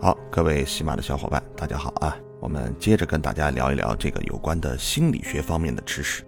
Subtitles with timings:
[0.00, 2.16] 好，各位喜马的小伙伴，大家好啊！
[2.38, 6.22] 我们接着跟大家聊一聊这个有关的心理学方面的知识。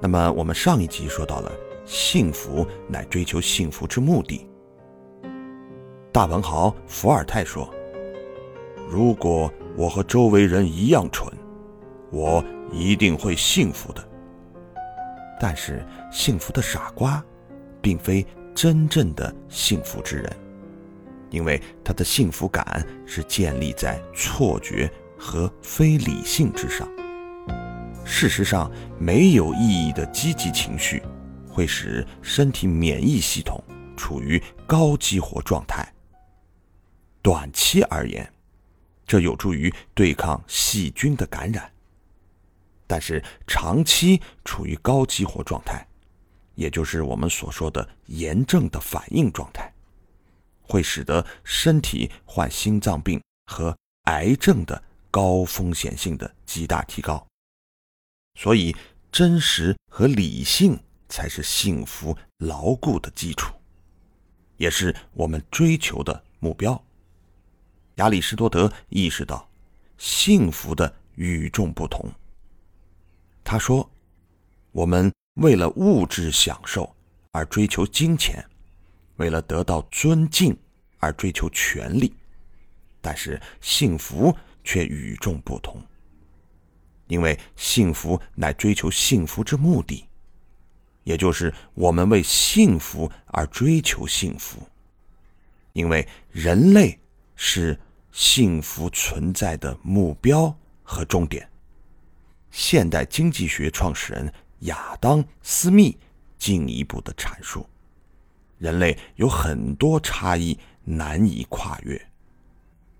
[0.00, 1.52] 那么我们上一集说到了，
[1.84, 4.48] 幸福乃追求幸福之目的。
[6.10, 7.68] 大文豪伏尔泰说
[8.88, 11.30] ：“如果我和周围人一样蠢，
[12.10, 12.42] 我
[12.72, 14.02] 一定会幸福的。”
[15.38, 17.22] 但是，幸福的傻瓜，
[17.82, 20.36] 并非真正的幸福之人。
[21.32, 26.88] 因为他的幸福感是建立在错觉和非理性之上。
[28.04, 31.02] 事实上，没有意义的积极情绪
[31.48, 33.62] 会使身体免疫系统
[33.96, 35.90] 处于高激活状态。
[37.22, 38.30] 短期而言，
[39.06, 41.62] 这有助于对抗细菌的感染；
[42.86, 45.86] 但是长期处于高激活状态，
[46.56, 49.61] 也就是我们所说的炎症的反应状态。
[50.72, 57.26] 会使得身体患心脏病和癌症的高风险性的极大提高，
[58.40, 58.74] 所以
[59.10, 63.54] 真实和理性才是幸福牢固的基础，
[64.56, 66.82] 也是我们追求的目标。
[67.96, 69.46] 亚里士多德意识到
[69.98, 72.10] 幸福的与众不同。
[73.44, 73.90] 他说
[74.72, 76.96] ：“我们为了物质享受
[77.32, 78.42] 而追求金钱。”
[79.16, 80.56] 为了得到尊敬
[80.98, 82.14] 而追求权力，
[83.00, 85.80] 但是幸福却与众不同。
[87.08, 90.06] 因为幸福乃追求幸福之目的，
[91.04, 94.66] 也就是我们为幸福而追求幸福。
[95.72, 96.98] 因为人类
[97.34, 97.78] 是
[98.12, 101.48] 幸福存在的目标和终点。
[102.50, 105.98] 现代经济学创始人亚当·斯密
[106.38, 107.66] 进一步的阐述。
[108.62, 112.00] 人类有很多差异难以跨越，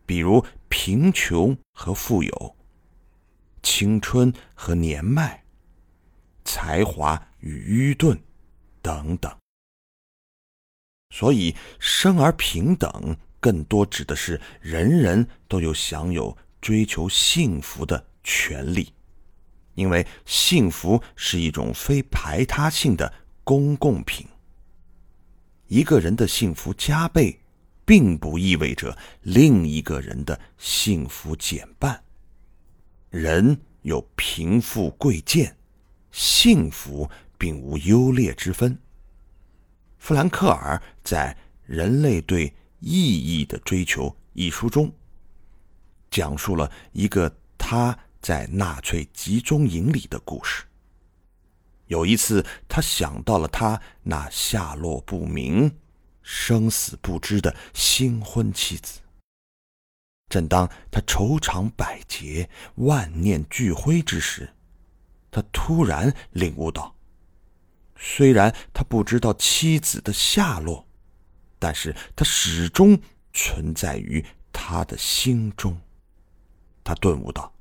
[0.04, 2.56] 比如贫穷和富有、
[3.62, 5.44] 青春和年迈、
[6.44, 8.20] 才华与愚钝
[8.82, 9.32] 等等。
[11.10, 18.92] 所以，生而平等更多指的是人人都有享有追求幸福的权利，
[19.76, 23.14] 因为幸福是一种非排他性的
[23.44, 24.26] 公共品。
[25.72, 27.40] 一个人的幸福加倍，
[27.86, 31.98] 并不意味着另一个人的幸福减半。
[33.08, 35.56] 人有贫富贵贱，
[36.10, 38.78] 幸福并无优劣之分。
[39.96, 41.34] 富兰克尔在
[41.64, 44.92] 《人类对意义的追求》一书中，
[46.10, 50.64] 讲述了一个他在纳粹集中营里的故事。
[51.92, 55.78] 有一次，他想到了他那下落不明、
[56.22, 59.00] 生死不知的新婚妻子。
[60.30, 64.48] 正当他愁肠百结、万念俱灰之时，
[65.30, 66.96] 他突然领悟到：
[67.94, 70.86] 虽然他不知道妻子的下落，
[71.58, 72.98] 但是他始终
[73.34, 75.78] 存在于他的心中。
[76.82, 77.52] 他顿悟到，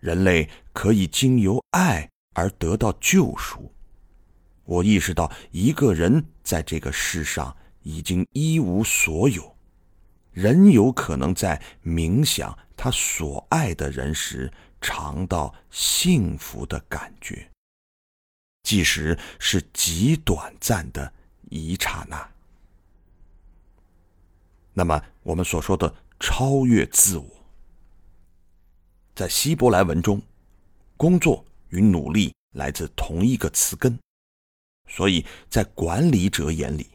[0.00, 2.11] 人类可以经由爱。
[2.34, 3.72] 而得到救赎，
[4.64, 9.56] 我意识到一个人在这个世上已经一无所有，
[10.32, 17.50] 仍有可能在冥想他所爱的人时尝到幸福的感觉，
[18.62, 21.12] 即使是极短暂的
[21.50, 22.30] 一刹那。
[24.72, 27.26] 那么，我们所说的超越自我，
[29.14, 30.22] 在希伯来文中，
[30.96, 31.44] 工作。
[31.72, 33.98] 与努力来自同一个词根，
[34.88, 36.86] 所以在管理者眼里，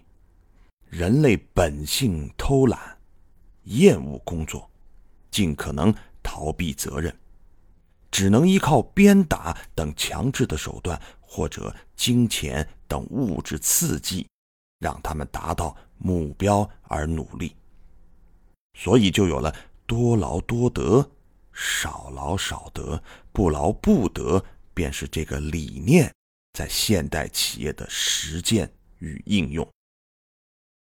[0.86, 2.98] 人类本性偷懒、
[3.64, 4.70] 厌恶工作，
[5.32, 7.16] 尽可能逃避责任，
[8.12, 14.28] 只能依靠鞭打等强制的手段，或者金钱等物质刺激，
[14.80, 17.56] 让他们达到目标而努力。
[18.76, 19.52] 所以就有了
[19.88, 21.10] 多劳多得、
[21.52, 23.02] 少劳少得、
[23.32, 24.46] 不劳不得。
[24.78, 26.14] 便是这个理念
[26.54, 29.68] 在现代企业的实践与应用。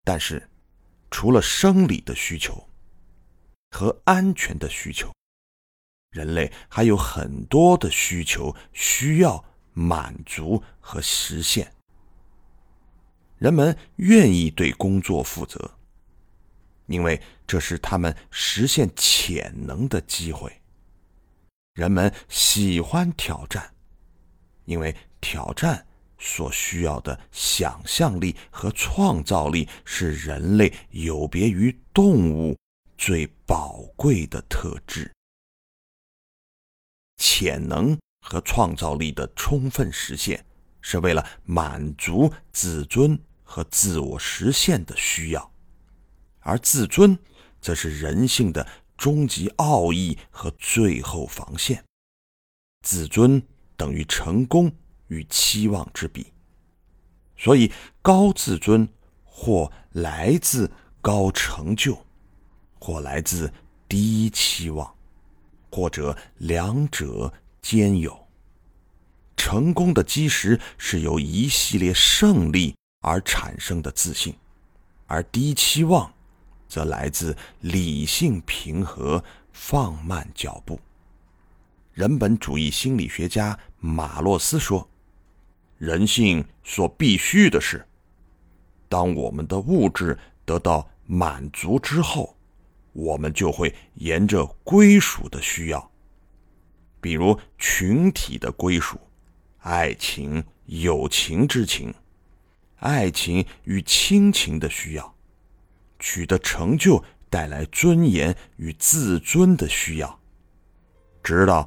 [0.04, 0.48] 但是，
[1.10, 2.68] 除了生理的需求
[3.72, 5.12] 和安全的需求，
[6.12, 11.74] 人类还有很多的需求需要满足和实现。
[13.38, 15.76] 人们愿意对工作负责，
[16.86, 20.62] 因为这是他们实现潜能的机会。
[21.74, 23.71] 人们喜欢挑战，
[24.64, 25.86] 因为挑战
[26.18, 32.56] 所需要的想象力和创造力是人类有别于动物
[32.96, 35.12] 最宝贵的特质。
[37.16, 40.44] 潜能和创造力的充分实现，
[40.80, 45.52] 是为了满足自尊和自我实现的需要，
[46.40, 47.18] 而自尊，
[47.60, 48.66] 则是人性的
[48.96, 51.84] 终极奥义和最后防线。
[52.84, 53.40] 自尊
[53.82, 54.70] 等于成功
[55.08, 56.32] 与期望之比，
[57.36, 58.88] 所以高自尊
[59.24, 60.70] 或来自
[61.00, 61.98] 高成就，
[62.78, 63.52] 或来自
[63.88, 64.94] 低期望。
[65.68, 68.28] 或者两者兼有。
[69.36, 74.32] 成功的基石是由一系列胜利而产生的自信，
[75.08, 76.12] 而低期望
[76.68, 80.78] 则来自理性平和、放慢脚步。
[81.92, 84.88] 人本主义心理学家马洛斯说
[85.78, 87.86] ：“人性所必须的是，
[88.88, 92.36] 当我们的物质得到满足之后。”
[92.94, 95.90] 我们就会沿着归属的需要，
[97.00, 99.00] 比如群体的归属、
[99.60, 101.94] 爱情、友情之情、
[102.80, 105.14] 爱情与亲情的需要、
[105.98, 110.20] 取得成就带来尊严与自尊的需要，
[111.22, 111.66] 直到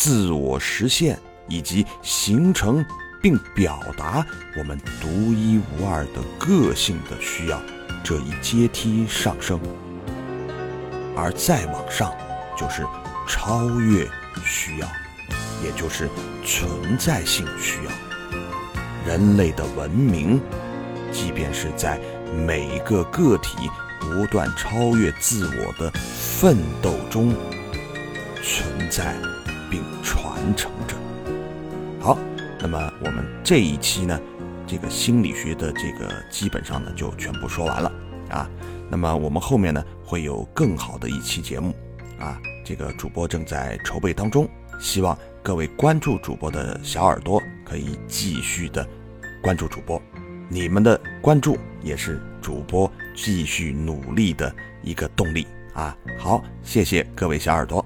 [0.00, 1.18] 自我实现
[1.48, 2.86] 以及形成
[3.20, 4.24] 并表达
[4.56, 7.60] 我们独一无二的个性的需要
[8.04, 9.58] 这一阶梯上升。
[11.16, 12.14] 而再往上，
[12.56, 12.86] 就是
[13.26, 14.08] 超越
[14.44, 14.86] 需要，
[15.64, 16.08] 也就是
[16.46, 17.90] 存在性需要。
[19.04, 20.40] 人类的文明，
[21.10, 22.00] 即便是在
[22.46, 23.68] 每个个体
[23.98, 27.34] 不断超越自我的奋斗中
[28.44, 29.16] 存在
[29.70, 30.96] 并传承着。
[32.00, 32.18] 好，
[32.60, 34.20] 那么我们这一期呢，
[34.66, 37.92] 这个心理学的这个基本上呢就全部说完了
[38.30, 38.48] 啊。
[38.90, 41.74] 那么我们后面呢会有更好的一期节目，
[42.18, 44.48] 啊，这个主播正在筹备当中，
[44.80, 48.86] 希望各位关注主播的小耳朵可以继续的
[49.42, 50.00] 关注主播，
[50.48, 55.94] 你们的关注也是主播继续努力的一个动力啊！
[56.18, 57.84] 好，谢谢各位小耳朵。